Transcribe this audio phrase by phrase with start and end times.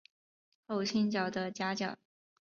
[0.65, 1.95] 后倾角的夹角。